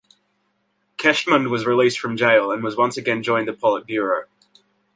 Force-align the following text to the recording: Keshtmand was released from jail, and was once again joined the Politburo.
Keshtmand 0.97 1.51
was 1.51 1.67
released 1.67 1.99
from 1.99 2.17
jail, 2.17 2.51
and 2.51 2.63
was 2.63 2.75
once 2.75 2.97
again 2.97 3.21
joined 3.21 3.47
the 3.47 3.53
Politburo. 3.53 4.23